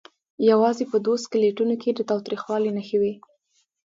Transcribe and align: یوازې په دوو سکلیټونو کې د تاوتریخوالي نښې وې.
یوازې 0.49 0.83
په 0.91 0.97
دوو 1.05 1.15
سکلیټونو 1.23 1.75
کې 1.81 1.89
د 1.93 1.99
تاوتریخوالي 2.09 2.71
نښې 2.77 2.97
وې. 3.01 3.13